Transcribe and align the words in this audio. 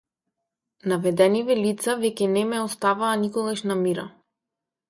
Наведениве 0.93 1.57
лица 1.65 1.95
веќе 2.05 2.31
не 2.33 2.43
ме 2.53 2.65
оставаа 2.69 3.13
никогаш 3.27 3.65
на 3.73 3.81
мира. 3.87 4.11